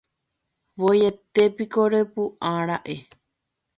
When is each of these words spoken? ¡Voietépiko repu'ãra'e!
¡Voietépiko 0.81 1.81
repu'ãra'e! 1.93 2.95